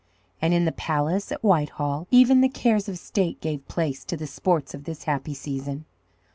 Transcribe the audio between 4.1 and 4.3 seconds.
the